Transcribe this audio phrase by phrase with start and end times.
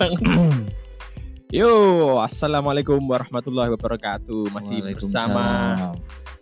[1.52, 1.70] Yo,
[2.24, 4.48] assalamualaikum warahmatullahi wabarakatuh.
[4.48, 5.76] Masih bersama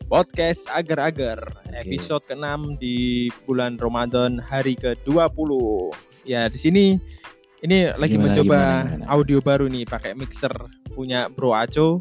[0.07, 1.75] podcast agar-agar Oke.
[1.83, 5.51] episode ke-6 di bulan Ramadan hari ke-20.
[6.23, 7.03] Ya, di sini
[7.59, 9.05] ini lagi Gimana, mencoba gimana, gimana?
[9.11, 10.55] audio baru nih pakai mixer
[10.95, 11.99] punya Bro Aco.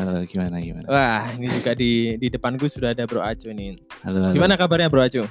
[0.00, 0.88] Halo, gimana gimana?
[0.88, 3.76] Wah, ini juga di di depanku sudah ada Bro Aco ini.
[4.08, 4.32] Halo, halo.
[4.32, 5.28] Gimana kabarnya Bro Aco?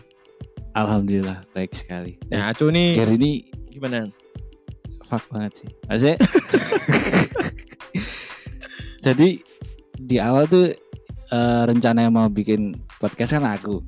[0.78, 2.22] Alhamdulillah baik sekali.
[2.30, 3.32] Nah, Aco nih Gary ini
[3.74, 4.06] gimana?
[5.14, 5.70] Fuck banget sih.
[5.86, 6.18] Maksudnya
[9.04, 9.30] Jadi
[10.00, 10.72] di awal tuh
[11.30, 13.84] eh, rencana yang mau bikin podcast kan aku.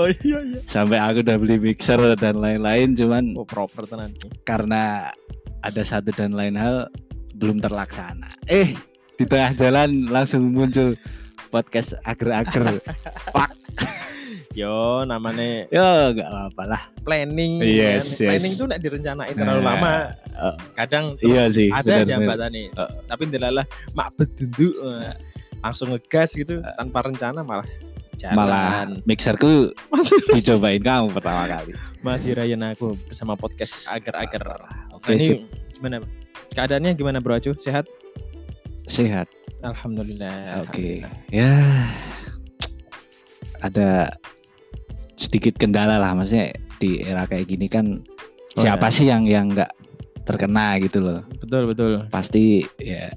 [0.00, 0.58] Oh iya iya.
[0.64, 4.12] Sampai aku udah beli mixer dan lain-lain cuman Oh, proper tenan.
[4.42, 5.12] karena
[5.60, 6.88] ada satu dan lain hal
[7.36, 8.32] belum terlaksana.
[8.48, 8.72] Eh,
[9.14, 10.96] di tengah jalan langsung muncul
[11.52, 12.80] podcast ager-ager.
[14.58, 16.82] Yo, namanya Yo, nggak apa-apa lah.
[17.00, 17.62] planning.
[17.62, 18.18] Yes, kan.
[18.18, 18.28] yes.
[18.28, 19.94] Planning itu nak direncanain terlalu Nah, lama.
[20.26, 22.66] eh, Kadang Iya sih, ada benar, jabatan nih.
[22.68, 22.90] Eh.
[23.06, 25.14] Tapi ndelalah mak bedunduk eh,
[25.58, 27.66] langsung ngegas gitu tanpa rencana malah
[28.14, 28.34] jalan.
[28.34, 29.70] malah mixerku
[30.28, 31.70] dicobain kamu pertama kali.
[31.98, 34.58] masih Ryan aku bersama podcast agar-agar.
[34.90, 35.38] Oke, Nah, sip.
[35.38, 35.96] ini gimana?
[36.48, 37.54] Keadaannya gimana Bro Acu?
[37.54, 37.86] Sehat?
[38.86, 39.30] sehat.
[39.60, 40.62] Alhamdulillah.
[40.62, 41.06] Oke.
[41.28, 41.86] Ya
[43.58, 44.14] ada
[45.18, 47.98] sedikit kendala lah maksudnya di era kayak gini kan
[48.56, 48.94] Oh, siapa ya.
[48.94, 49.70] sih yang yang nggak
[50.26, 51.22] terkena gitu loh.
[51.38, 51.92] Betul betul.
[52.10, 53.10] Pasti ya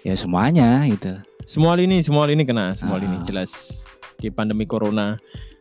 [0.00, 1.20] ya semuanya gitu.
[1.44, 3.02] Semua lini, semua lini kena, semua Ah.
[3.02, 3.82] lini jelas.
[4.16, 5.18] Di pandemi corona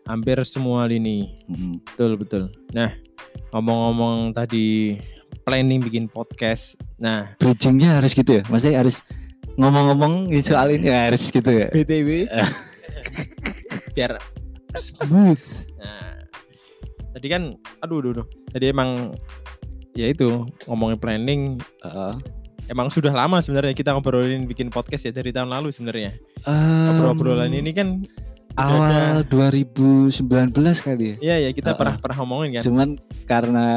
[0.08, 1.84] hampir semua lini Mm.
[1.84, 2.44] Betul betul.
[2.72, 2.96] Nah
[3.52, 4.96] ngomong-ngomong tadi
[5.44, 6.80] planning bikin podcast.
[6.96, 8.44] Nah Bridgingnya harus gitu ya.
[8.48, 9.04] Maksudnya harus
[9.60, 11.68] ngomong-ngomong soal ini harus gitu ya.
[11.68, 12.32] btw
[13.96, 14.16] biar
[14.76, 15.44] smooth.
[15.78, 16.16] Nah
[17.12, 17.44] tadi kan,
[17.80, 18.28] aduh, aduh, aduh.
[18.50, 19.12] Tadi emang
[19.92, 21.42] ya itu ngomongin planning.
[21.82, 22.14] Heeh.
[22.68, 26.16] Emang sudah lama sebenarnya kita ngobrolin bikin podcast ya dari tahun lalu sebenarnya.
[26.48, 28.00] Em, Obrol-obrolan ini kan
[28.56, 30.16] awal 2019
[30.80, 31.36] kali ya.
[31.36, 31.80] ya ya kita Uh-uh.
[31.80, 32.64] pernah pernah ngomongin kan.
[32.64, 32.90] Cuman
[33.26, 33.68] karena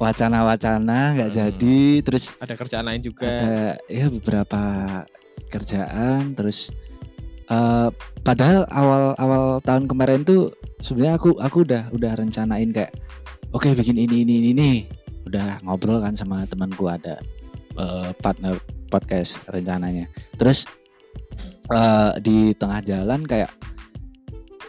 [0.00, 1.38] wacana-wacana nggak Hmm.
[1.38, 3.28] jadi terus Ada kerjaan lain juga.
[3.28, 4.62] ada ya beberapa
[5.52, 6.72] kerjaan terus
[7.50, 7.88] eh
[8.22, 12.94] padahal awal-awal tahun kemarin tuh sebenarnya aku aku udah udah rencanain kayak
[13.50, 14.72] oke bikin ini ini ini ini.
[15.26, 17.18] Udah ngobrol kan sama temanku ada
[17.74, 18.54] eh, partner
[18.86, 20.06] podcast rencananya.
[20.38, 20.66] Terus
[21.70, 23.50] eh di tengah jalan kayak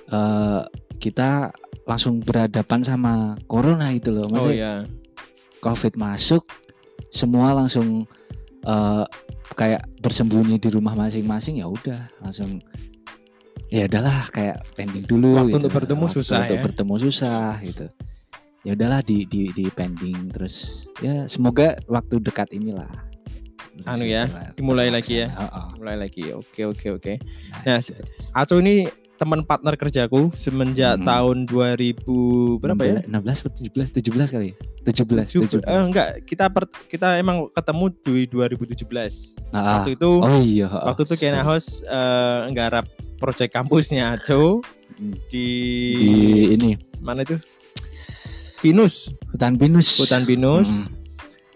[0.10, 0.62] eh
[1.02, 1.54] kita
[1.86, 3.14] langsung berhadapan sama
[3.46, 4.26] corona itu loh.
[4.26, 4.74] Oh maksudnya iya.
[5.62, 6.46] covid masuk
[7.12, 8.08] semua langsung
[8.62, 9.04] eh,
[9.54, 12.62] kayak bersembunyi di rumah masing-masing ya udah langsung
[13.72, 15.58] ya udahlah kayak pending dulu Waktu gitu.
[15.64, 16.64] untuk bertemu Waktu susah untuk ya.
[16.64, 17.86] bertemu susah gitu
[18.62, 22.90] ya udahlah di di di pending terus ya semoga waktu dekat inilah
[23.88, 25.32] Anu ya, dimulai lagi ya.
[25.32, 25.48] terlaksana.
[25.48, 25.68] Heeh.
[25.82, 26.24] Mulai lagi.
[26.38, 27.14] Oke oke oke.
[27.66, 28.04] Nah, Nah.
[28.36, 28.86] Aco ini
[29.22, 31.06] teman partner kerjaku semenjak Hmm.
[31.06, 31.94] tahun 2000
[32.58, 33.06] berapa ya?
[33.06, 34.56] 16 atau 17 17 kali ya?
[34.84, 39.38] 17 Tujuh- 17 eh, enggak, kita per- kita emang ketemu di 2017.
[39.52, 40.86] Ah, Waktu itu oh iya heeh.
[40.90, 45.14] waktu itu Kena House eh, nggarap proyek kampusnya Aco Hmm.
[45.28, 45.48] di,
[45.94, 46.16] di
[46.52, 47.38] ini mana itu?
[48.58, 50.70] Pinus, hutan pinus hutan Pinus.
[50.70, 51.01] Mm.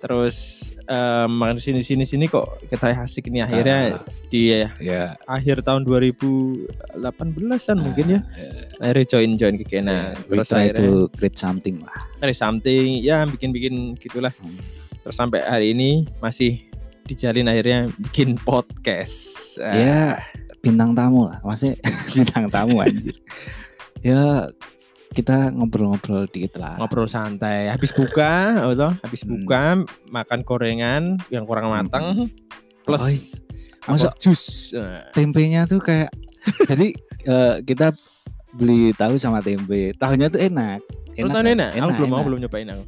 [0.06, 0.38] Terus
[0.82, 4.06] eh, makan sini sini sini kok kita asik nih akhirnya Ah.
[4.30, 8.20] di ya akhir tahun 2018-an mungkin ya.
[8.22, 10.14] Ah, Akhirnya join join ke Kena.
[10.14, 11.98] Ya, we Terus try akhirnya to create something lah.
[12.16, 14.62] dari something ya bikin-bikin gitulah Hmm.
[15.02, 16.66] terus sampai hari ini masih
[17.06, 20.02] dijalin akhirnya bikin podcast Ah, Ya
[20.60, 21.78] bintang tamu lah, maksudnya
[22.14, 23.14] bintang tamu anjir.
[24.06, 24.50] ya
[25.12, 26.76] kita ngobrol-ngobrol dikit lah.
[26.76, 29.32] ngobrol santai habis buka betul habis Hmm.
[29.32, 29.62] buka
[30.10, 32.26] makan gorengan yang kurang matang
[32.84, 33.16] plus Oi,
[33.82, 34.74] apa, masa- jus
[35.12, 36.10] Tempenya tuh kayak
[36.70, 36.88] jadi
[37.24, 37.94] eh, kita
[38.52, 39.92] beli tahu sama tempe.
[39.94, 40.80] Tahunya tuh enak.
[41.12, 41.44] Tahu kan?
[41.44, 41.70] enak?
[41.76, 42.26] Aku belum mau enak.
[42.26, 42.84] belum nyobain aku.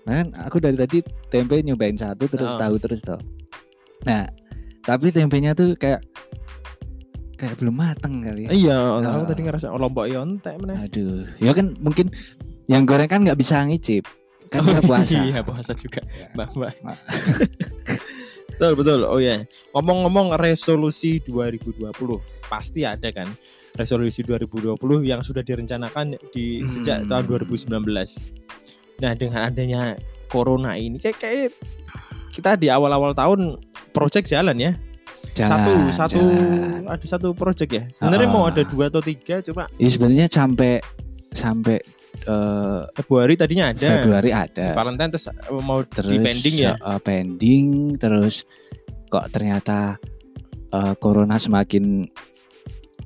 [0.00, 0.98] Nah, kan aku dari tadi
[1.28, 2.54] tempe nyobain satu terus Oh.
[2.56, 3.18] tahu terus tau.
[4.02, 4.30] Nah,
[4.80, 5.98] tapi tempenya tuh kayak
[7.40, 8.50] kayak belum mateng kali ya.
[8.52, 9.16] Iya, Ah.
[9.16, 10.84] aku tadi ngerasa oh, lombok yontek mana.
[10.84, 12.12] Aduh, ya kan mungkin
[12.68, 14.04] yang goreng kan nggak bisa ngicip.
[14.52, 15.16] Kan kita puasa.
[15.16, 16.04] Iya, puasa juga.
[16.12, 16.28] Ya.
[16.36, 16.74] Mbak, mbak.
[16.84, 17.00] Ma-
[18.50, 19.00] betul, betul.
[19.04, 19.40] Oh ya.
[19.72, 21.88] Ngomong-ngomong resolusi 2020,
[22.44, 23.30] pasti ada kan
[23.72, 27.08] resolusi 2020 yang sudah direncanakan di sejak Hmm.
[27.08, 28.28] tahun 2019.
[29.00, 29.96] Nah, dengan adanya
[30.26, 31.50] corona ini kayak, kayak
[32.30, 33.56] kita di awal-awal tahun
[33.90, 34.72] project jalan ya.
[35.30, 36.82] Satu Jalan, satu jalan.
[36.86, 37.84] ada satu project ya.
[37.92, 38.32] Sebenarnya Ah.
[38.32, 40.82] mau ada dua atau tiga, cuma Ya sebenarnya sampai
[41.30, 41.78] sampai
[42.20, 43.86] eh, Februari tadinya ada.
[43.96, 44.72] Februari ada.
[44.72, 46.72] Valentine terus eh, mau terus di pending ya.
[46.74, 48.44] eh, pending terus
[49.06, 49.96] kok ternyata
[50.68, 52.10] eh, corona semakin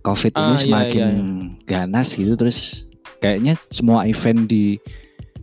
[0.01, 2.85] covid ini Ah, iya, semakin iya, ganas gitu terus
[3.19, 4.77] kayaknya semua event di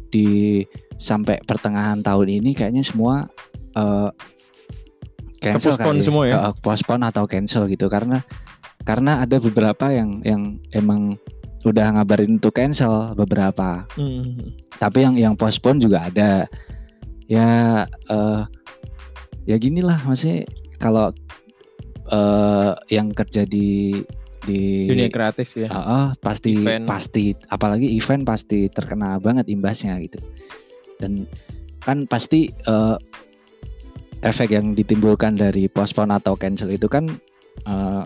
[0.07, 0.61] di
[0.97, 3.25] sampai pertengahan tahun ini kayaknya semua
[3.73, 4.09] eh,
[5.41, 6.35] cancel kali semua ya?
[6.49, 8.21] Eh, postpone atau cancel gitu karena
[8.85, 11.17] karena ada beberapa yang yang emang
[11.61, 14.53] udah ngabarin untuk cancel beberapa Hmm.
[14.77, 16.49] tapi yang yang postpone juga ada
[17.25, 17.49] ya
[17.85, 18.41] eh
[19.45, 20.45] ya gini lah maksudnya
[20.77, 21.13] kalau
[22.09, 23.93] eh yang kerja di
[24.41, 25.69] di Dunia kreatif ya.
[25.69, 26.89] Ah, ah, pasti Event.
[26.89, 30.17] pasti apalagi event pasti terkena banget imbasnya gitu
[30.97, 31.29] dan
[31.77, 32.97] kan pasti eh,
[34.21, 37.09] efek yang ditimbulkan dari postpone atau cancel itu kan
[37.65, 38.03] eh,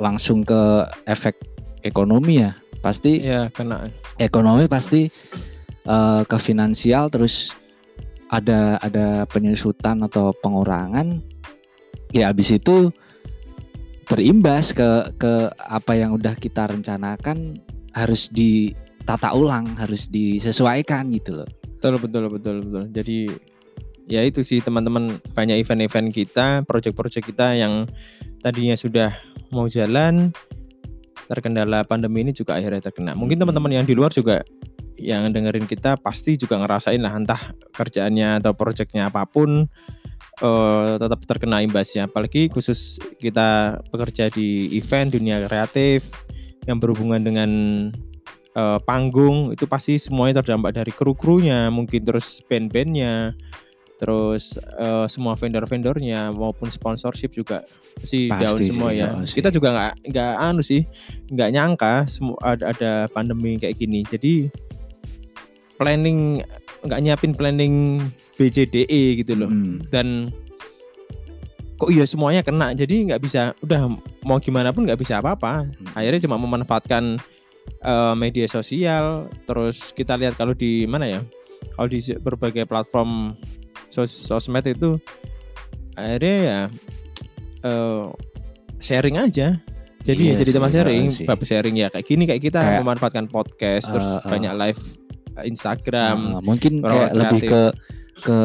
[0.00, 1.38] langsung ke efek
[1.84, 3.88] ekonomi ya pasti Iya, kena.
[4.18, 5.08] ekonomi pasti
[5.84, 7.52] eh, ke finansial terus
[8.32, 11.22] ada ada penyusutan atau pengurangan
[12.10, 12.90] ya habis itu
[14.04, 17.56] berimbas ke ke apa yang udah kita rencanakan
[17.94, 21.48] harus ditata ulang harus disesuaikan gitu loh
[21.84, 22.84] Betul betul betul betul.
[22.96, 23.18] Jadi
[24.04, 27.88] ya itu sih teman-teman banyak event-event kita, project-project kita yang
[28.44, 29.16] tadinya sudah
[29.48, 30.32] mau jalan
[31.24, 33.16] terkendala pandemi ini juga akhirnya terkena.
[33.16, 34.44] Mungkin teman-teman yang di luar juga
[34.94, 37.42] yang dengerin kita pasti juga ngerasain lah entah
[37.74, 39.66] kerjaannya atau projectnya apa pun
[40.44, 42.06] eh, tetap terkena imbasnya.
[42.06, 46.12] Apalagi khusus kita bekerja di event dunia kreatif
[46.68, 47.50] yang berhubungan dengan
[48.52, 53.32] eh, panggung itu pasti semuanya terdampak dari kru-krunya mungkin terus band-bandnya
[54.04, 57.64] terus eh, semua vendor-vendornya maupun sponsorship juga
[57.96, 59.40] Pasti down sih, semua ya oh sih.
[59.40, 60.84] kita juga nggak nggak anu sih
[61.32, 64.52] nggak nyangka semua ada, ada pandemi kayak gini jadi
[65.74, 66.44] planning
[66.84, 68.04] nggak nyiapin planning
[68.36, 69.80] BCDE gitu loh Hmm.
[69.88, 70.28] dan
[71.74, 73.88] kok iya semuanya kena jadi nggak bisa udah
[74.22, 75.96] mau gimana pun nggak bisa apa-apa Hmm.
[75.96, 77.16] akhirnya cuma memanfaatkan
[77.80, 81.20] eh, media sosial terus kita lihat kalau di mana ya
[81.72, 83.32] kalau di berbagai platform
[83.94, 84.98] sos- sosmed itu
[85.94, 86.60] akhirnya ya
[87.62, 88.04] eh,
[88.78, 89.62] sharing aja
[90.04, 91.24] jadi Iya ya jadi teman sharing betul sih.
[91.24, 94.28] bab sharing ya kayak gini kayak kita Kayak, memanfaatkan podcast terus eh, eh.
[94.28, 94.82] banyak live
[95.40, 97.50] Instagram Uh, mungkin kayak lebih kreatif.
[97.50, 97.62] ke
[98.20, 98.38] ke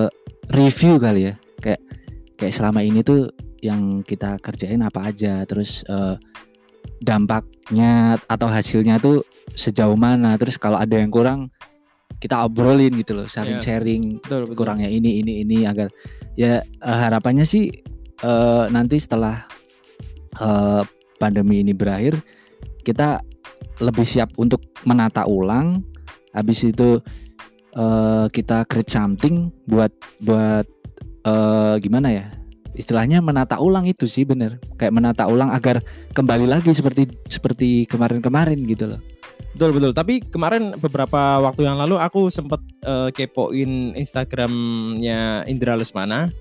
[0.51, 1.81] review kali ya kayak
[2.34, 3.30] kayak selama ini tuh
[3.60, 6.16] yang kita kerjain apa aja terus eh,
[7.00, 7.92] dampaknya
[8.25, 11.51] atau hasilnya tuh sejauh mana terus kalau ada yang kurang
[12.18, 13.64] kita obrolin gitu loh saling Iya.
[13.64, 14.56] sharing betul, betul.
[14.58, 15.88] kurangnya ini ini ini agar
[16.34, 17.70] ya eh, harapannya sih
[18.20, 19.46] eh, nanti setelah
[20.36, 20.82] eh,
[21.18, 22.18] pandemi ini berakhir
[22.82, 23.22] kita
[23.80, 25.84] lebih siap untuk menata ulang
[26.34, 27.00] habis itu
[27.74, 30.66] eh, kita create something buat buat
[31.24, 32.26] eh, gimana ya
[32.76, 38.56] istilahnya menata ulang itu sih bener kayak menata ulang agar kembali lagi seperti seperti kemarin-kemarin
[38.64, 39.02] gitu loh
[39.53, 39.91] Betul betul.
[39.91, 46.31] Tapi kemarin beberapa waktu yang lalu aku sempet eh, kepoin Instagramnya Indra Lesmana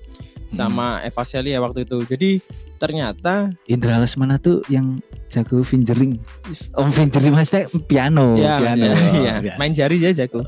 [0.48, 1.98] sama Eva Celia waktu itu.
[2.06, 2.30] Jadi
[2.78, 6.14] ternyata Indra Lesmana tuh yang jago fingering
[6.78, 9.58] oh fingering maksudnya piano ya, piano ya, Oh, ya, piano.
[9.58, 10.40] main jari dia jago.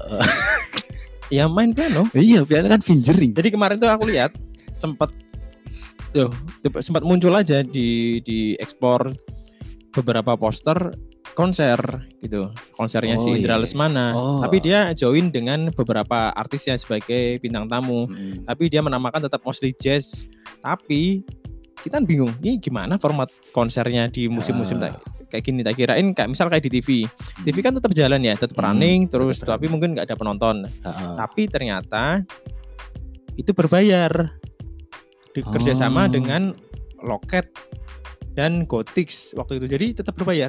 [1.35, 2.07] ya main piano.
[2.15, 3.35] Iya, piano kan fingering.
[3.35, 4.31] Jadi kemarin tuh aku lihat
[4.71, 5.11] sempet
[6.11, 6.31] tuh
[6.81, 9.11] sempat muncul aja di di ekspor
[9.91, 10.95] beberapa poster
[11.33, 11.79] konser
[12.19, 13.63] gitu konsernya Oh, si Indra iya.
[13.63, 14.41] Lesmana Oh.
[14.41, 18.45] tapi dia join dengan beberapa artisnya sebagai bintang tamu Hmm.
[18.45, 20.15] tapi dia menamakan tetap mostly jazz
[20.59, 21.23] tapi
[21.77, 24.93] kita bingung ini gimana format konsernya di musim-musim Ah.
[24.93, 27.07] tak- kayak gini tak kirain kayak misal kayak di TV
[27.41, 29.49] TV kan tetap jalan ya tetap Hmm, running tetap terus running.
[29.49, 31.13] tapi mungkin nggak ada penonton Heeh.
[31.17, 32.05] tapi ternyata
[33.35, 34.11] itu berbayar
[35.31, 36.11] di, kerjasama Oh.
[36.11, 36.53] dengan
[37.01, 37.49] loket
[38.41, 40.49] dan Gotix waktu itu jadi tetap berbayar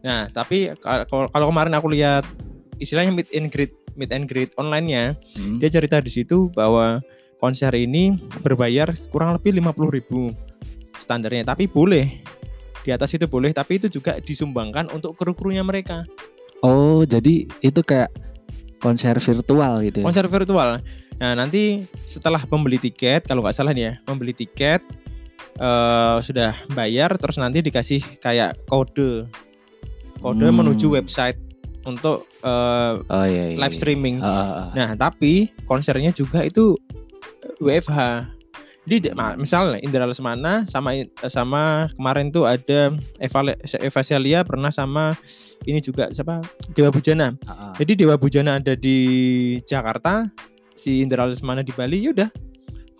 [0.00, 2.28] nah tapi ka- kalau kalau kemarin aku lihat
[2.76, 5.56] istilahnya meet and greet meet and greet online-nya Hmm.
[5.56, 7.00] dia cerita di situ bahwa
[7.38, 10.28] konser ini berbayar kurang lebih 50.000 ribu
[10.94, 12.20] standarnya tapi boleh
[12.78, 16.04] di atas itu boleh tapi itu juga disumbangkan untuk kru-krunya mereka
[16.60, 18.14] Oh, jadi itu kayak
[18.78, 19.98] konser virtual gitu.
[19.98, 20.04] ya?
[20.04, 20.78] konser virtual
[21.16, 24.82] nah nanti setelah membeli tiket kalau nggak salah nih ya membeli tiket
[25.54, 29.26] eh, sudah bayar terus nanti dikasih kayak kode
[30.18, 30.56] kode Hmm.
[30.56, 31.36] menuju website
[31.82, 33.58] untuk eh, Oh iya, iya.
[33.58, 34.66] live streaming Heeh, heeh.
[34.72, 36.78] Nah, tapi konsernya juga itu
[37.58, 37.98] WFH.
[38.82, 40.90] Jadi ma- misalnya Indra Lesmana sama
[41.30, 43.40] sama kemarin tuh ada Eva
[43.78, 45.14] Eva Celia pernah sama
[45.62, 47.38] ini juga siapa Dewa Bujana.
[47.46, 47.72] Ah, ah.
[47.78, 48.98] Jadi Dewa Bujana ada di
[49.62, 50.26] Jakarta,
[50.74, 52.26] si Indra Lesmana di Bali, yaudah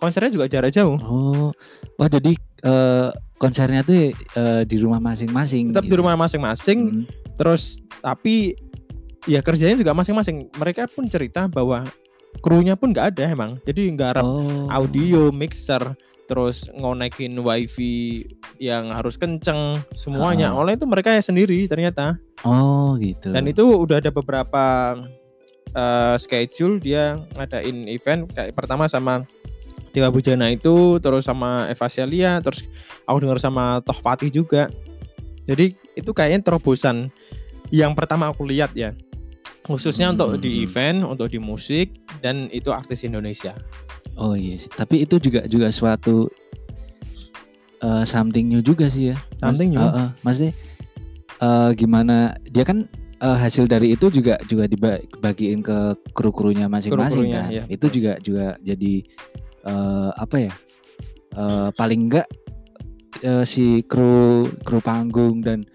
[0.03, 0.99] konsernya juga jarak jauh.
[0.99, 1.55] Oh,
[1.95, 5.71] wah jadi eh, konsernya tuh eh, di rumah masing-masing.
[5.71, 5.99] Tetap di gitu.
[6.03, 7.03] rumah masing-masing, Hmm.
[7.39, 8.59] terus tapi
[9.23, 10.51] ya kerjanya juga masing-masing.
[10.51, 11.87] Mereka pun cerita bahwa
[12.43, 13.55] krunya pun nggak ada emang.
[13.63, 14.67] Jadi nggak harap Oh.
[14.67, 18.27] audio, mixer, terus ngonekin wifi
[18.59, 20.51] yang harus kenceng semuanya.
[20.51, 20.59] Ah.
[20.59, 22.19] Oleh itu mereka ya sendiri ternyata.
[22.43, 23.31] Oh, gitu.
[23.31, 24.95] Dan itu udah ada beberapa
[25.73, 29.25] eh, schedule dia ngadain event kayak pertama sama
[29.91, 32.65] Dewa Bujana itu, terus sama Eva Celia, terus
[33.03, 34.69] aku dengar sama Toh Pati juga.
[35.43, 37.11] Jadi itu kayaknya terobosan
[37.69, 38.93] yang pertama aku lihat ya.
[39.63, 40.63] Khususnya Hmm, untuk di hmm.
[40.65, 43.55] event, untuk di musik dan itu artis Indonesia.
[44.13, 44.67] Oh iya sih.
[44.67, 46.27] Tapi itu juga juga suatu
[47.79, 49.17] eh, something new juga sih ya.
[49.39, 49.79] Mas- Something new.
[49.79, 50.53] eh, eh, maksudnya
[51.39, 52.87] eh, gimana dia kan
[53.19, 55.77] eh, hasil dari itu juga juga dibagiin ke
[56.11, 56.91] kru-krunya masing-masing
[57.23, 57.51] Kru-krunya, kan.
[57.51, 58.93] iya, itu juga juga jadi
[59.67, 60.53] eh, apa ya?
[61.33, 62.27] eh, paling enggak
[63.23, 65.65] eh, si kru kru panggung dan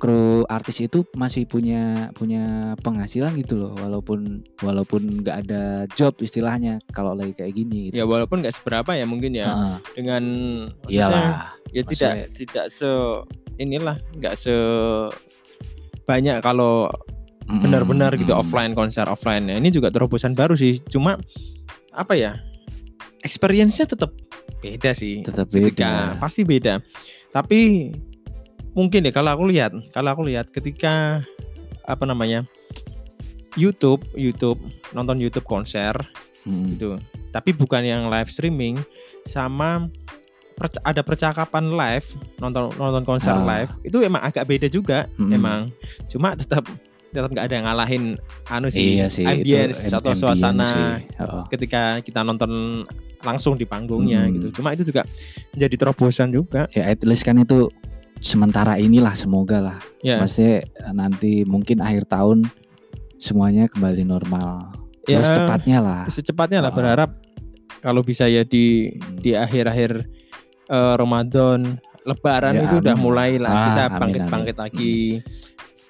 [0.00, 6.80] kru artis itu masih punya punya penghasilan gitu loh walaupun walaupun nggak ada job istilahnya
[6.96, 8.00] kalau lagi kayak gini gitu.
[8.00, 9.76] Ya walaupun nggak seberapa ya mungkin ya Heeh.
[10.00, 10.24] dengan
[10.88, 12.88] iyalah ya tidak tidak se
[13.60, 14.56] inilah nggak se
[16.08, 16.88] banyak kalau
[17.60, 18.40] benar-benar gitu mm-mm.
[18.40, 21.20] offline konser offline ya ini juga terobosan baru sih cuma
[21.92, 22.40] apa ya
[23.20, 24.10] experience-nya tetap
[24.58, 26.74] beda sih tetap ketika beda pasti beda
[27.30, 27.90] tapi
[28.70, 31.24] mungkin ya kalau aku lihat kalau aku lihat ketika
[31.82, 32.44] apa namanya
[33.54, 34.60] YouTube YouTube
[34.92, 35.94] nonton YouTube konser
[36.40, 36.72] Mm.
[36.72, 36.96] gitu
[37.28, 38.80] tapi bukan yang live streaming
[39.28, 39.92] sama
[40.56, 43.44] perc- ada percakapan live nonton nonton konser Ah.
[43.44, 45.30] live itu emang agak beda juga Mm.
[45.30, 45.60] emang
[46.08, 46.64] cuma tetap
[47.10, 48.04] tetap nggak ada yang ngalahin
[48.48, 51.12] anu sih, iya sih ambience itu atau suasana sih.
[51.12, 51.42] Heeh.
[51.50, 52.86] ketika kita nonton
[53.20, 54.32] langsung di panggungnya Hmm.
[54.34, 55.04] gitu cuma itu juga
[55.52, 57.68] menjadi terobosan juga ya at least kan itu
[58.18, 62.48] sementara inilah semoga lah ya maksudnya eh, nanti mungkin akhir tahun
[63.16, 64.72] semuanya kembali normal
[65.04, 65.20] Ya.
[65.20, 66.76] ya secepatnya lah secepatnya lah Ah.
[66.76, 67.10] berharap
[67.80, 69.16] kalau bisa ya di Hmm.
[69.16, 69.90] di akhir-akhir
[70.66, 73.02] eh, Ramadan Lebaran Ya, itu udah amin.
[73.02, 74.96] mulai lah Ah, kita bangkit-bangkit lagi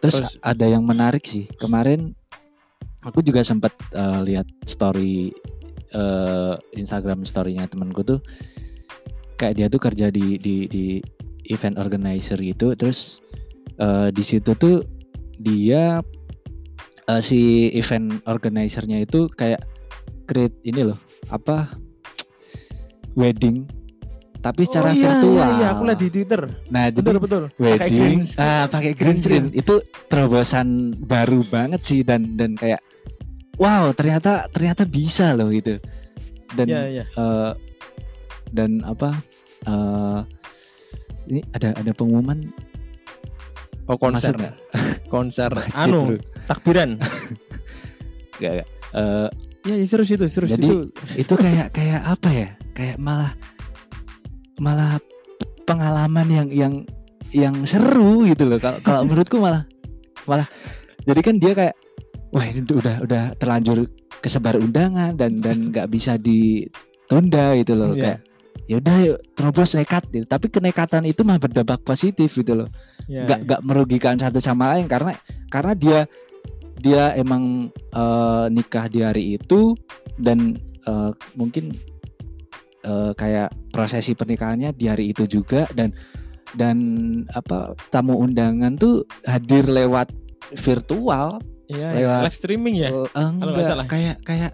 [0.00, 2.16] Terus, Terus- ada yang menarik sih kemarin
[3.00, 5.30] aku juga sempat eh, lihat story
[5.90, 8.20] eh, Instagram storynya temanku tuh
[9.34, 10.84] kayak dia tuh kerja di di di
[11.46, 12.72] event organizer gitu.
[12.74, 13.18] Terus
[13.76, 14.84] eh, di situ tuh
[15.36, 15.98] dia
[17.06, 19.64] eh, si event organizernya itu kayak
[20.24, 21.74] create ini loh apa
[23.12, 23.66] wedding
[24.40, 25.36] tapi secara Oh, iya, virtual.
[25.36, 26.42] iya, iya, aku lihat di Twitter.
[26.72, 27.20] Nah, jadi betul.
[27.20, 28.40] Betul Pakai wedding green screen.
[28.40, 29.44] ah pakai green Green screen.
[29.52, 29.74] Itu
[30.08, 32.80] terobosan baru banget sih dan dan kayak
[33.60, 35.76] wow ternyata ternyata bisa loh gitu.
[36.50, 37.04] Dan Iya, iya.
[37.06, 37.52] eh,
[38.50, 39.14] dan apa
[39.62, 40.20] eh
[41.28, 42.42] ini ada ada pengumuman?
[43.86, 44.54] Oh konser, masuk
[45.12, 46.98] konser, anu takbiran.
[48.40, 48.68] Nggak, nggak.
[48.96, 49.28] Eh,
[49.60, 50.76] Iya, ya, serius itu, serius Jadi- itu.
[51.20, 52.48] itu kayak kayak apa ya?
[52.72, 53.36] Kayak malah
[54.56, 54.96] malah
[55.68, 56.74] pengalaman yang yang
[57.28, 58.56] yang seru gitu loh.
[58.56, 59.68] Kalau kalau menurutku malah
[60.24, 60.48] malah.
[61.04, 61.76] Jadi kan dia kayak
[62.30, 63.86] wah ini udah udah terlanjur
[64.20, 68.02] kesebar undangan dan dan nggak bisa ditunda gitu loh Iya.
[68.02, 68.18] kayak
[68.70, 68.96] ya udah
[69.34, 70.26] terobos nekat gitu.
[70.30, 72.70] tapi kenekatan itu mah berdampak positif gitu loh
[73.10, 75.18] Ya, nggak nggak merugikan satu sama lain karena
[75.50, 75.98] karena dia
[76.78, 79.74] dia emang eh, nikah di hari itu
[80.14, 80.54] dan
[80.86, 81.74] eh, mungkin
[82.86, 85.90] eh, kayak prosesi pernikahannya di hari itu juga dan
[86.54, 86.78] dan
[87.34, 90.14] apa tamu undangan tuh hadir lewat
[90.54, 91.98] virtual Iya, iya.
[92.00, 92.88] lewat- live streaming ya.
[92.90, 93.86] Nggak enggak salah.
[93.86, 94.52] kayak kayak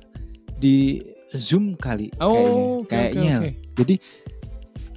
[0.55, 1.01] di
[1.33, 3.51] zoom kali Oh, kayaknya oke, kayaknya oke.
[3.75, 3.95] jadi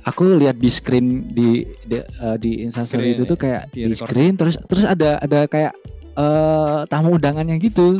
[0.01, 1.49] aku lihat di screen di
[1.81, 5.73] di, eh, di instastory itu tuh kayak di di, screen terus terus ada ada kayak
[6.13, 7.99] eh tamu undangannya gitu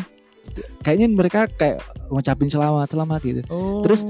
[0.79, 4.01] kayaknya mereka kayak ngucapin selamat selamat gitu Oh, Terus,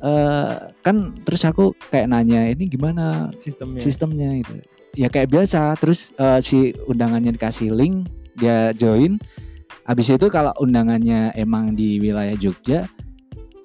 [0.00, 3.80] eh kan terus aku kayak nanya ini gimana sistemnya.
[3.80, 4.60] sistemnya gitu
[4.94, 8.04] ya kayak biasa terus eh, si undangannya dikasih link
[8.38, 9.18] dia join
[9.84, 12.88] habis itu kalau undangannya emang di wilayah Jogja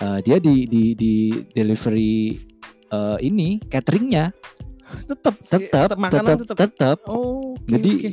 [0.02, 1.14] eh, dia di di di
[1.54, 2.38] delivery
[2.92, 4.34] eh, ini cateringnya
[5.06, 6.98] tetap tetap tetap tetap.
[7.06, 8.12] Oh, oke, Jadi, oke.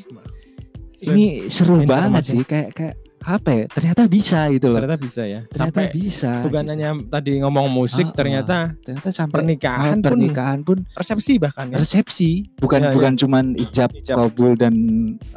[1.08, 1.88] ini seru Informasi.
[1.88, 2.96] banget sih kayak kayak
[3.26, 3.64] apa ya?
[3.66, 4.78] Ternyata bisa gitu loh.
[4.78, 6.30] ternyata bisa ya Ternyata sampai bisa.
[6.40, 6.70] bukan gitu.
[6.70, 8.16] hanya tadi ngomong musik Ah, ah.
[8.16, 13.12] ternyata ternyata sampai pernikahan ah, pun pernikahan pun resepsi bahkan ya resepsi bukan Iya, bukan
[13.16, 14.16] cuman ijab, Ijab.
[14.16, 14.74] kabul dan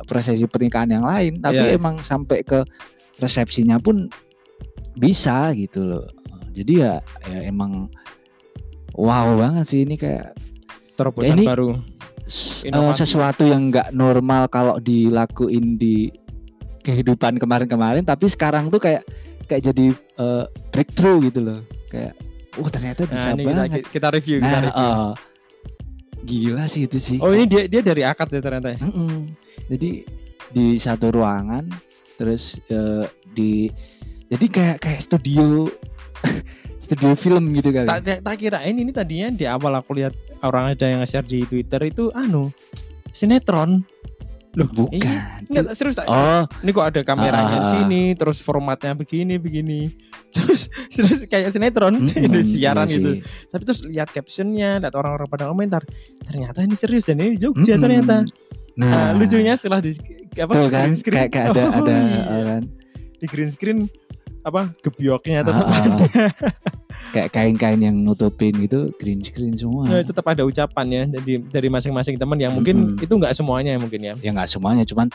[0.05, 1.73] prosesi pernikahan yang lain tapi Iya.
[1.73, 2.61] emang sampai ke
[3.17, 4.05] resepsinya pun
[4.93, 6.05] bisa gitu loh
[6.51, 6.93] jadi ya
[7.25, 7.89] ya emang
[8.93, 10.37] wow banget sih ini kayak
[10.93, 13.01] terobosan ini- baru eh, Inovasi.
[13.01, 16.13] sesuatu yang nggak normal kalau dilakuin di
[16.83, 19.03] kehidupan kemarin-kemarin tapi sekarang tuh kayak
[19.45, 21.59] kayak jadi eh, breakthrough gitu loh
[21.89, 22.13] kayak
[22.57, 25.13] oh ternyata bisa nah ini kita, banget kita review kita nah review eh,
[26.23, 28.79] gila sih itu sih oh ini dia dia dari akad ya ternyata ya?
[28.83, 29.33] Mm-mm.
[29.69, 29.89] Jadi
[30.49, 31.69] di satu ruangan
[32.19, 33.71] terus eh, di
[34.27, 35.69] jadi kayak kayak studio
[36.85, 37.87] studio film gitu kali.
[37.87, 41.45] tak, tak, tak kirain ini tadinya di awal aku lihat orang ada yang nge-share di
[41.45, 42.49] Twitter itu anu
[43.13, 43.85] sinetron
[44.59, 44.91] loh Bukan.
[44.93, 47.71] iya, enggak serius tak Oh, ini kok ada kameranya Ah, di ah, ah.
[47.73, 49.89] sini terus formatnya begini begini
[50.35, 53.21] terus terus kayak sinetron mm-mm, ini siaran iya gitu sih.
[53.47, 55.81] tapi terus lihat captionnya lihat orang-orang pada komentar
[56.21, 57.81] ternyata ini serius dan ini Jogja Mm-mm.
[57.81, 58.15] ternyata
[58.75, 59.91] Nah, Nah, lucunya setelah di
[60.35, 62.21] apa tuh kan green screen kayak, kayak ada Oh, ada iya.
[62.23, 62.61] eh, kan
[63.13, 63.77] di green screen
[64.39, 65.83] apa gebyoknya tetap Ah, ah.
[65.85, 66.05] ada
[67.09, 69.87] kayak kain-kain yang nutupin gitu green screen semua.
[69.87, 73.01] Ya, tetap ada ucapan ya jadi dari masing-masing teman yang mungkin Mm-mm.
[73.01, 75.09] itu nggak semuanya ya mungkin ya Ya nggak semuanya cuman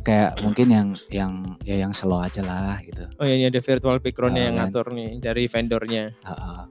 [0.00, 1.32] kayak mungkin yang yang
[1.62, 3.04] ya yang slow aja lah gitu.
[3.12, 4.66] oh ya ini ada virtual backgroundnya Ah, yang kan.
[4.66, 6.62] ngatur nih dari vendornya Ah, ah.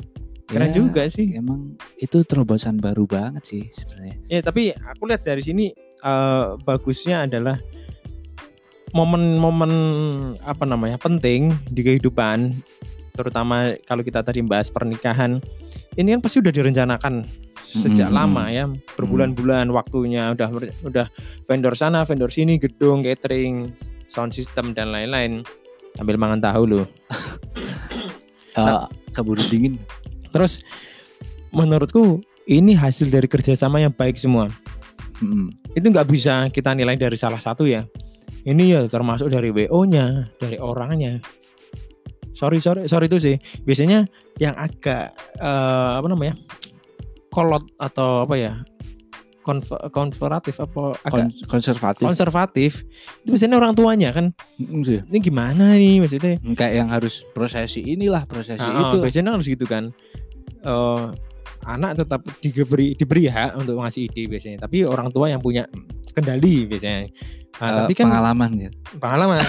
[0.43, 4.15] keren Ya, juga sih Emang itu terobosan baru banget sih sebenarnya.
[4.25, 7.59] ya tapi aku lihat dari sini eh, bagusnya adalah
[8.89, 9.71] momen-momen
[10.41, 12.55] apa namanya penting di kehidupan
[13.17, 15.41] terutama kalau kita tadi bahas pernikahan
[15.97, 17.25] ini kan pasti udah direncanakan
[17.67, 18.19] sejak Mm-mm.
[18.21, 18.69] lama ya.
[18.93, 20.47] Berbulan-bulan waktunya udah
[20.85, 21.09] udah
[21.49, 23.73] vendor sana vendor sini gedung catering
[24.05, 25.41] sound system dan lain-lain.
[25.97, 26.85] Sambil mangan tahu loh
[28.57, 29.77] Eh, keburu dingin.
[30.33, 30.65] terus
[31.49, 34.49] menurutku ini hasil dari kerjasama yang baik semua.
[35.17, 35.49] Mm-mm.
[35.73, 37.85] itu nggak bisa kita nilai dari salah satu ya.
[38.41, 41.21] Ini ya termasuk dari wo nya dari orangnya
[42.37, 44.05] sorry sorry sorry itu sih biasanya
[44.37, 46.37] yang agak eh, apa namanya
[47.27, 48.53] kolot atau apa ya
[49.41, 52.03] konf- konservatif apa agak Kon- konservatif.
[52.03, 52.71] konservatif
[53.21, 54.99] itu biasanya orang tuanya kan Mm, sih.
[55.03, 58.99] ini gimana nih maksudnya Kayak yang harus prosesi inilah prosesi Ah, itu.
[58.99, 59.89] biasanya harus gitu kan
[60.59, 61.05] Eh,
[61.63, 65.63] anak tetap diberi diberi hak untuk ngasih ide biasanya tapi orang tua yang punya
[66.11, 67.07] kendali biasanya
[67.57, 68.75] Nah, Eh, tapi kan pengalaman gitu.
[68.97, 69.41] pengalaman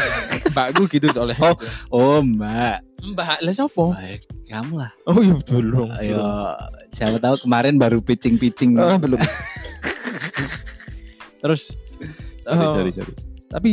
[0.48, 1.56] mbakku gitu soalnya Oh.
[1.90, 3.38] Oh mbak, mbak.
[3.42, 3.84] Lah siapa?
[3.94, 4.92] Baik kamu lah.
[5.04, 6.24] oh iya betul dong Ayo,
[6.90, 8.80] siapa tahu kemarin baru pitching pitching.
[8.80, 9.20] Ah, belum
[11.44, 11.76] terus
[12.42, 13.14] sorry, eh, sorry, sorry.
[13.46, 13.70] tapi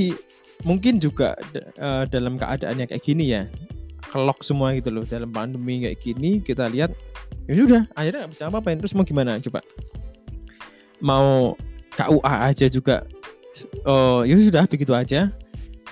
[0.62, 3.48] mungkin juga eh, dalam keadaannya kayak gini ya
[4.12, 5.08] kelok semua gitu loh.
[5.08, 6.92] Dalam pandemi kayak gini kita lihat
[7.48, 8.78] ya sudah akhirnya nggak bisa apa-apain.
[8.84, 9.64] Terus mau gimana coba?
[11.00, 11.56] Mau
[11.96, 13.08] KUA aja juga.
[13.88, 15.32] Oh ya sudah begitu aja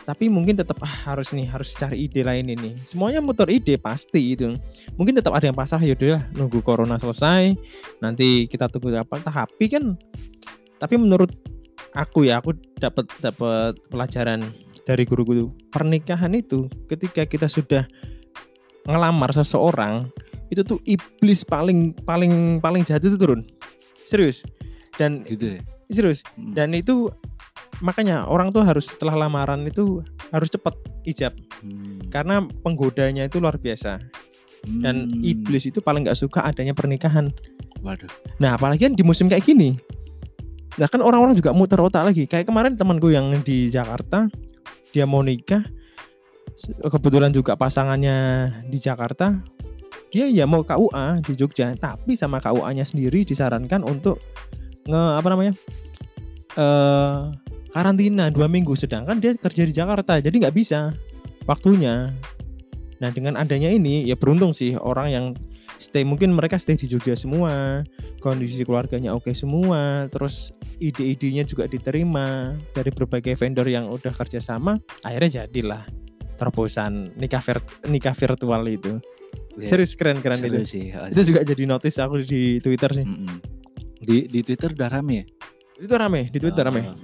[0.03, 2.75] tapi mungkin tetap ah, harus nih harus cari ide lain ini.
[2.83, 4.51] Semuanya muter ide pasti itu.
[4.99, 7.55] Mungkin tetap ada yang pasrah yaudah lah, nunggu corona selesai
[8.03, 9.95] nanti kita tunggu apa tapi kan
[10.75, 11.31] tapi menurut
[11.95, 14.43] aku ya aku dapat dapat pelajaran
[14.83, 17.87] dari guru-guru pernikahan itu ketika kita sudah
[18.83, 20.11] ngelamar seseorang
[20.51, 23.47] itu tuh iblis paling paling paling jahat itu turun.
[24.03, 24.43] Serius.
[24.99, 25.61] Dan Gitu ya.
[25.89, 26.21] serius.
[26.37, 26.51] Mm.
[26.53, 27.09] dan itu
[27.81, 31.99] makanya orang tuh harus setelah lamaran itu harus cepat ijab Hmm.
[32.11, 33.99] karena penggodanya itu luar biasa
[34.83, 35.19] dan Hmm.
[35.23, 37.31] iblis itu paling nggak suka adanya pernikahan
[37.83, 38.07] Waduh.
[38.39, 39.75] Nah, apalagi kan di musim kayak gini.
[40.79, 42.23] Nah, kan orang-orang juga muter otak lagi.
[42.31, 44.31] Kayak kemarin temanku yang di Jakarta,
[44.95, 45.67] dia mau nikah.
[46.79, 48.15] Kebetulan juga pasangannya
[48.71, 49.35] di Jakarta.
[50.15, 54.23] Dia ya mau KUA di Jogja, tapi sama KUA-nya sendiri disarankan untuk
[54.87, 55.53] nge apa namanya?
[56.53, 57.17] eh
[57.73, 60.93] karantina dua minggu sedangkan dia kerja di Jakarta jadi nggak bisa
[61.43, 62.13] waktunya
[62.97, 65.25] nah dengan adanya ini ya beruntung sih orang yang
[65.75, 67.83] stay mungkin mereka stay di Jogja semua
[68.19, 74.77] kondisi keluarganya oke semua terus ide-idenya juga diterima dari berbagai vendor yang udah kerja sama
[75.01, 75.83] akhirnya jadilah
[76.33, 79.01] terobosan nikah vir- nikah virtual itu
[79.53, 80.85] Ya, serius keren keren seru itu sih.
[80.89, 83.37] Oh, itu juga jadi notice aku di Twitter sih Mm-mm.
[83.99, 85.25] Di di Twitter udah rame ya?
[85.77, 86.97] itu rame di Twitter rame Oh.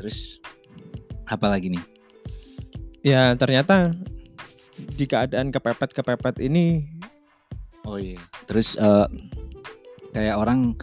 [0.00, 0.40] Terus
[1.28, 1.84] apa lagi nih?
[3.00, 3.96] ya ternyata
[4.76, 6.84] di keadaan kepepet kepepet ini
[7.88, 8.20] Oh iya.
[8.44, 9.08] Terus eh,
[10.12, 10.76] kayak orang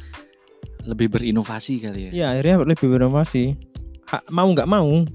[0.89, 2.11] lebih berinovasi kali ya.
[2.11, 3.53] ya akhirnya lebih berinovasi
[4.09, 5.05] ha- mau nggak mau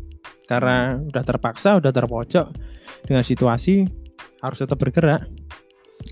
[0.46, 2.46] karena udah terpaksa udah terpojok
[3.08, 3.88] dengan situasi
[4.44, 5.26] harus tetap bergerak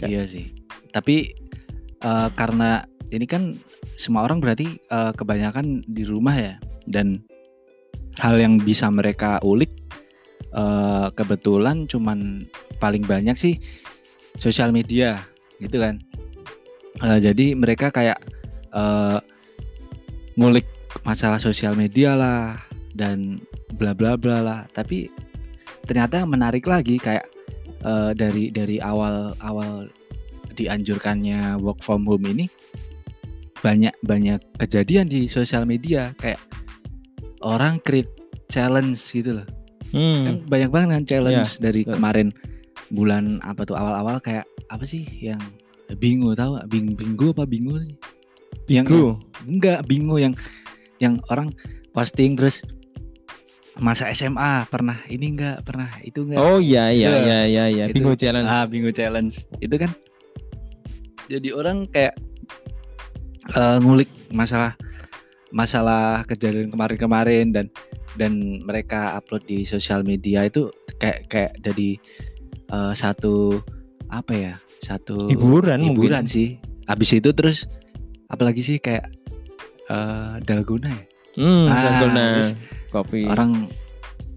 [0.03, 0.51] Iya sih.
[0.91, 1.31] Tapi
[2.03, 2.83] eh, karena
[3.15, 3.55] ini kan
[3.95, 6.55] semua orang berarti eh, kebanyakan di rumah ya
[6.91, 7.23] dan
[8.21, 9.73] hal yang bisa mereka ulik
[10.53, 12.45] eh, kebetulan cuman
[12.77, 13.55] paling banyak sih
[14.37, 15.25] sosial media
[15.59, 15.97] gitu kan.
[17.01, 18.21] Eh, jadi mereka kayak
[18.77, 19.19] eh,
[20.37, 20.69] ngulik
[21.03, 22.61] masalah sosial media lah
[22.93, 23.41] dan
[23.75, 24.61] bla bla bla lah.
[24.77, 25.09] Tapi
[25.89, 27.25] ternyata menarik lagi kayak
[27.81, 29.89] eh, dari dari awal awal
[30.53, 32.51] dianjurkannya work from home ini
[33.61, 36.41] banyak banyak kejadian di sosial media kayak
[37.41, 38.11] orang create
[38.47, 39.49] challenge gitu loh
[39.91, 41.99] Hmm, kan banyak banget kan challenge dari betul.
[41.99, 42.29] kemarin
[42.89, 45.41] bulan apa tuh awal-awal kayak apa sih yang
[45.97, 47.99] bingo tahu bing bingo apa bingo sih
[48.69, 48.87] yang
[49.43, 50.31] enggak bingo yang
[50.99, 51.51] yang orang
[51.91, 52.63] posting terus
[53.77, 57.19] masa SMA pernah ini enggak pernah itu enggak Oh iya iya Iya.
[57.19, 57.85] iya iya iya.
[57.89, 58.47] Bingo challenge.
[58.47, 59.43] Ah, bingo challenge.
[59.59, 59.91] Itu kan
[61.27, 62.15] jadi orang kayak
[63.51, 64.79] eh, ngulik masalah
[65.51, 67.67] masalah kejadian kemarin-kemarin dan
[68.15, 68.33] dan
[68.63, 71.89] mereka upload di sosial media itu kayak kayak jadi
[72.71, 73.59] eh, satu
[74.07, 74.55] apa ya?
[74.81, 76.27] Satu hiburan, hiburan mungkin.
[76.27, 76.49] sih.
[76.87, 77.67] Habis itu terus
[78.27, 79.11] apalagi sih kayak
[79.87, 81.05] eh dalgona ya.
[81.39, 82.27] Hmm, Ah, dalgona,
[82.91, 83.23] kopi.
[83.25, 83.71] Orang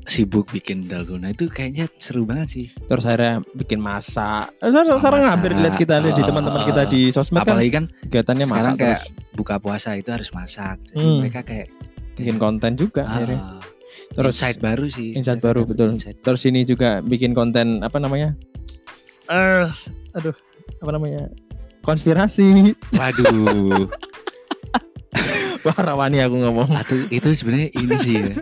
[0.04, 2.68] sibuk bikin dalgona itu kayaknya seru banget sih.
[2.76, 4.52] Terus akhirnya bikin masak.
[4.60, 7.72] Eh, Sekarang, sekarang hampir lihat kita lihat di Oh, teman-teman kita di sosmed kan Apalagi
[7.72, 10.78] kan kegiatannya sekarang masak kayak terus buka puasa itu harus masak.
[10.90, 11.20] Jadi Hmm.
[11.20, 11.68] mereka kayak
[12.14, 13.40] bikin konten juga ah, akhirnya.
[14.14, 15.10] Terus insight baru sih.
[15.14, 15.94] insight baru betul.
[15.94, 16.18] insight.
[16.20, 18.34] Terus ini juga bikin konten apa namanya?
[19.26, 19.66] Eh,
[20.14, 20.36] aduh,
[20.80, 21.30] apa namanya?
[21.82, 22.74] Konspirasi.
[22.94, 23.86] Waduh,
[25.64, 26.70] Wah, rawani aku ngomong.
[26.74, 28.36] Atuh, itu sebenarnya ini sih ya.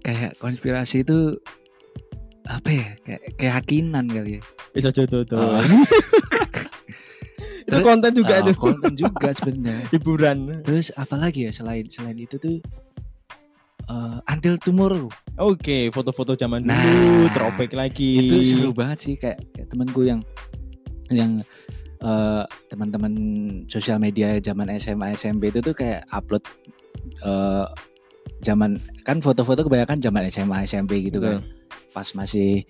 [0.00, 1.34] Kayak konspirasi itu
[2.46, 2.88] apa ya?
[3.02, 4.42] Kayak keyakinan kali ya.
[4.70, 5.36] Bisa jodoh tuh.
[5.36, 5.58] Oh.
[7.68, 8.56] Itu konten juga Ah, tuh.
[8.56, 9.86] konten juga sebenarnya.
[9.92, 10.38] Hiburan.
[10.62, 12.56] Terus apalagi ya selain selain itu tuh
[13.84, 18.26] eh, Until Tomorrow Oke, foto-foto zaman Nah, dulu, throwback lagi.
[18.26, 20.20] itu seru banget sih kayak, kayak temanku yang
[21.08, 21.40] yang
[21.98, 23.12] eh, teman-teman
[23.66, 26.42] sosial media zaman SMA SMP itu tuh kayak upload
[27.20, 27.66] eh,
[28.38, 31.42] zaman kan foto-foto kebanyakan zaman SMA SMP gitu kan
[31.90, 32.62] pas masih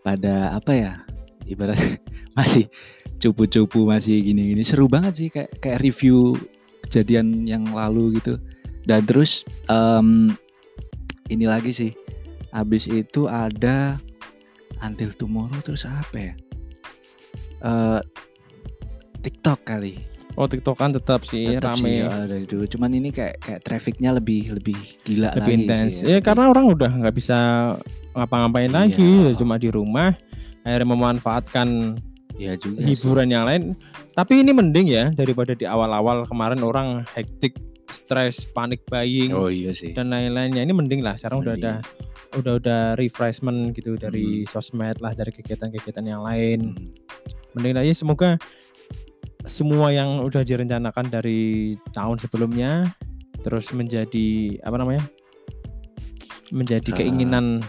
[0.00, 0.92] pada apa ya
[1.44, 1.78] ibarat
[2.36, 2.66] masih
[3.18, 6.34] cupu-cupu masih gini-gini seru banget sih kayak kayak review
[6.82, 8.36] kejadian yang lalu gitu
[8.82, 10.34] dan terus em,
[11.28, 11.90] ini lagi sih
[12.50, 13.96] habis itu ada
[14.78, 16.34] Until Tomorrow terus apa ya
[17.62, 18.00] Eh
[19.20, 19.94] TikTok kali
[20.32, 21.92] Oh, TikTok kan tetap sih Tetep sih, rame.
[22.02, 24.74] ya, dari dulu cuman ini kayak kayak trafficnya lebih lebih
[25.04, 25.92] gila lebih lagi intens.
[25.94, 27.38] sih Ya lebih- karena orang udah nggak bisa
[28.10, 28.74] ngapa-ngapain Iya.
[28.74, 30.16] lagi, ya cuma di rumah.
[30.62, 31.68] Akhirnya memanfaatkan
[32.38, 32.94] ya juga sih.
[32.96, 33.74] hiburan yang lain.
[34.14, 39.74] Tapi ini mending ya daripada di awal-awal kemarin orang hektik, stres, panik buying oh iya
[39.74, 40.62] sih dan lain-lainnya.
[40.62, 41.18] Ini mending lah.
[41.18, 42.38] Sekarang udah ada Mending.
[42.40, 46.72] udah udah refreshment gitu dari sosmed lah, dari kegiatan-kegiatan yang lain.
[46.72, 46.88] Hmm.
[47.58, 48.40] Mending lah ya semoga
[49.44, 52.94] semua yang udah direncanakan dari tahun sebelumnya
[53.42, 55.02] terus menjadi apa namanya?
[56.52, 57.64] menjadi Ah, keinginan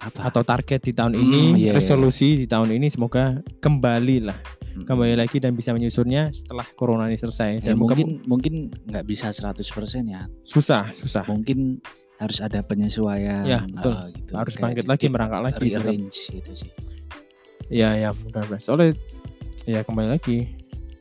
[0.00, 1.72] apa atau target di tahun Hmm, ini, iya, iya.
[1.72, 4.38] resolusi di tahun ini semoga kembali lah,
[4.70, 4.84] Hmm.
[4.84, 7.60] kembali lagi dan bisa menyusunnya setelah corona ini selesai.
[7.60, 9.68] ya Dan mungkin mungkin nggak bisa 100%
[10.06, 11.26] ya susah, susah.
[11.26, 11.84] mungkin
[12.16, 13.92] harus ada penyesuaian Ya, betul.
[13.92, 14.32] eh, gitu.
[14.34, 15.60] Harus Kayak bangkit lagi, merangkak lagi.
[15.62, 16.70] rearrange gitu sih
[17.68, 18.58] Ya, ya, mudah-mudahan.
[18.58, 18.98] Soalnya
[19.62, 20.50] ya kembali lagi.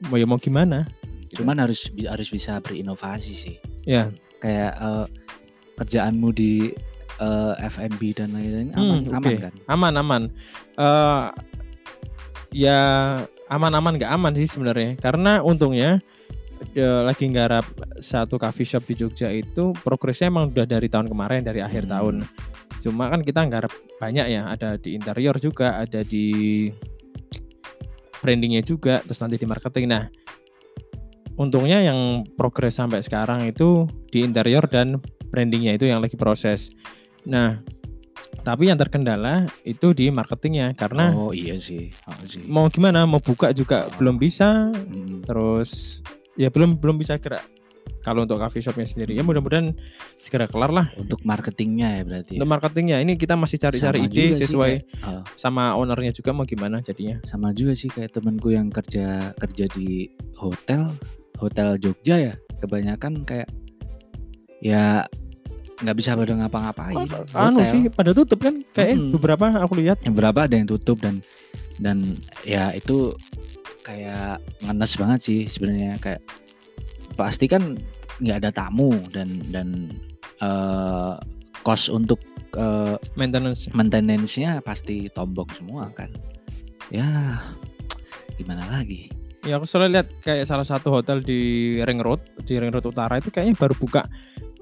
[0.06, 0.86] Mau ya mau gimana?
[1.30, 5.06] cuman harus harus bisa berinovasi sih Ya, kayak eh,
[5.76, 6.74] kerjaanmu di
[7.20, 9.36] eh, F&B dan lain-lain aman Hmm, aman oke.
[9.38, 10.22] kan aman aman.
[10.76, 11.26] Eh
[12.50, 12.80] ya
[13.46, 14.98] aman-aman nggak aman sih sebenarnya.
[14.98, 16.02] Karena untungnya
[16.74, 17.66] eh, lagi nggarap
[18.00, 21.94] satu coffee shop di Jogja itu progresnya emang udah dari tahun kemarin dari akhir Hmm.
[21.94, 22.16] tahun.
[22.80, 26.68] Cuma kan kita nggarap banyak ya, ada di interior juga, ada di
[28.20, 29.86] brandingnya juga, terus nanti di marketing.
[29.88, 30.04] Nah,
[31.36, 36.72] untungnya yang progres sampai sekarang itu di interior dan brandingnya itu yang lagi proses.
[37.28, 37.60] Nah,
[38.42, 41.92] tapi yang terkendala itu di marketingnya karena oh iya sih.
[42.08, 42.44] Oh, sih.
[42.48, 44.72] mau gimana mau buka juga belum bisa.
[44.72, 45.28] Mm.
[45.28, 46.02] terus
[46.40, 47.44] ya belum belum bisa gerak.
[48.00, 49.76] Kalau untuk coffee shopnya sendiri ya mudah-mudahan
[50.16, 50.88] segera kelar lah.
[50.96, 52.40] Untuk marketingnya ya berarti ya?
[52.40, 56.48] untuk marketingnya ini kita masih cari-cari ide sih sesuai kayak- oh, sama ownernya juga mau
[56.48, 57.20] gimana jadinya.
[57.28, 60.08] Sama juga sih kayak temenku yang kerja kerja di
[60.40, 60.96] hotel
[61.44, 63.52] hotel Jogja ya kebanyakan kayak
[64.64, 65.04] ya
[65.80, 67.08] nggak bisa pada ngapa-ngapain.
[67.36, 68.64] anu sih pada tutup kan?
[68.76, 69.12] Kayak Mm-mm.
[69.16, 70.04] beberapa aku lihat.
[70.04, 71.24] Yang berapa ada yang tutup dan
[71.80, 72.04] dan
[72.44, 73.16] ya itu
[73.88, 75.96] kayak ngenes banget sih sebenarnya.
[76.04, 76.22] Kayak
[77.16, 77.80] pasti kan
[78.20, 79.96] nggak ada tamu dan dan
[81.64, 82.20] kos untuk
[82.56, 86.12] eh, maintenance maintenance-nya pasti tombok semua kan.
[86.92, 87.40] Ya
[88.36, 89.12] gimana lagi?
[89.48, 93.24] Ya aku selalu lihat kayak salah satu hotel di Ring Road, di Ring Road Utara
[93.24, 94.04] itu kayaknya baru buka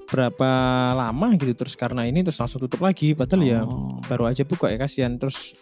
[0.08, 0.50] berapa
[0.96, 4.00] lama gitu terus karena ini terus langsung tutup lagi padahal ya Oh.
[4.04, 5.52] baru aja buka ya kasihan terus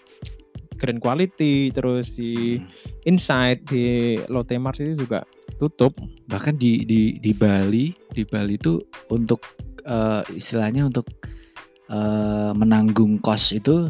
[0.76, 2.68] Grand Quality terus di Hmm.
[3.06, 3.84] Inside di
[4.26, 5.22] Lotte Mart itu juga
[5.56, 5.94] tutup.
[6.26, 8.76] bahkan di di di Bali di Bali itu
[9.08, 9.40] untuk
[9.82, 11.06] eh, istilahnya untuk
[11.86, 13.88] eh, menanggung kos itu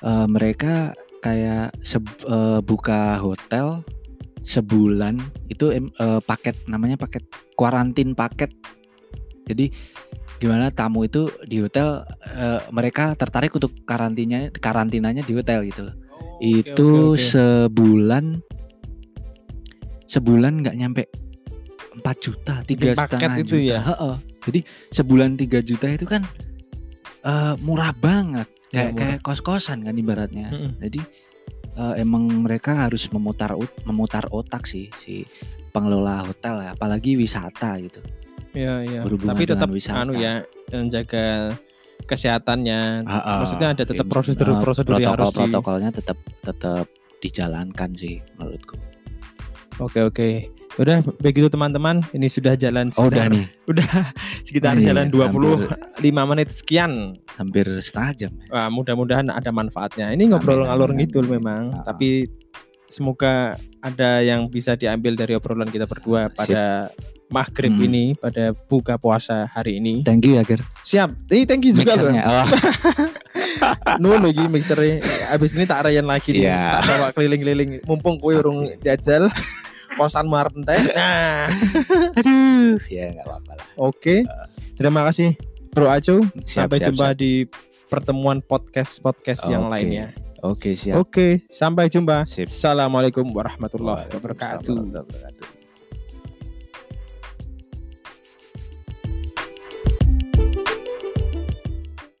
[0.00, 3.82] eh, mereka kayak seb- eh, buka hotel
[4.40, 5.82] sebulan itu eh,
[6.20, 8.54] paket namanya paket kuarantin paket
[9.50, 9.66] jadi
[10.36, 15.96] gimana tamu itu di hotel eh, mereka tertarik untuk karantinanya karantinanya di hotel gitu loh
[16.38, 16.88] itu
[17.20, 18.40] sebulan
[20.06, 21.02] sebulan nggak nyampe
[22.00, 23.80] 4 juta tiga setengah itu juta ya?
[23.84, 24.14] Heeh.
[24.40, 24.60] jadi
[24.90, 26.22] sebulan 3 juta itu kan
[27.22, 29.02] eh, murah banget Ya, kayak murah.
[29.02, 30.78] kayak kos kosan kan ibaratnya Mm-mm.
[30.78, 31.00] jadi
[31.76, 35.26] eh, emang mereka harus memutar ut- memutar otak sih si
[35.70, 37.98] pengelola hotel ya apalagi wisata gitu
[38.52, 39.00] ya ya.
[39.02, 40.00] berhubungan Tapi tetap wisata.
[40.00, 41.54] anu ya menjaga
[42.02, 43.04] kesehatannya.
[43.04, 43.38] Ah, ah.
[43.40, 46.86] Maksudnya ada tetap prosedur-prosedur eh, yang harus di protokol-protokolnya tetap tetap
[47.20, 48.80] dijalankan sih menurutku
[49.78, 50.28] Oke oke.
[50.72, 53.90] Udah begitu teman-teman, ini sudah jalan oh udah sekitar- nih udah
[54.42, 55.34] sekitar Iya, jalan 25
[55.98, 56.92] hampir- menit sekian.
[57.34, 58.32] hampir setengah jam.
[58.46, 60.08] Wah, mudah-mudahan ada manfaatnya.
[60.10, 61.84] Ini ngobrol ngalur ngidul memang, Ah.
[61.86, 62.28] tapi
[62.90, 66.90] semoga ada yang bisa diambil dari obrolan kita berdua pada
[67.26, 67.86] maghrib Hmm.
[67.86, 70.02] ini, pada buka puasa hari ini.
[70.02, 71.30] thank you ya Ger Siap.
[71.30, 72.10] Eh, thank you juga loh.
[72.10, 72.46] Oh,
[74.02, 74.98] Nuhun lagi mixernya.
[75.30, 76.44] Abis ini tak rayan lagi nih.
[76.44, 76.80] Siap.
[76.80, 77.70] Tak bawa keliling-keliling.
[77.84, 79.30] Mumpung kowe urung jajal
[79.92, 80.80] kosan Marten teh.
[80.90, 81.46] Nah,
[82.18, 84.14] aduh ya nggak apa-apa lah oke.
[84.74, 85.38] Terima kasih
[85.70, 86.26] Bro Aco.
[86.42, 87.18] Siap, Sampai siap, jumpa siap.
[87.18, 87.32] di
[87.86, 89.72] pertemuan podcast-podcast yang Oke.
[89.72, 90.10] lainnya.
[90.42, 92.24] Oke siap Oke, sampai jumpa.
[92.24, 92.48] Sip.
[92.48, 94.72] Assalamualaikum warahmatullahi wabarakatuh.
[94.72, 95.59] Waalaikumsalam warahmatullahi wabarakatuh.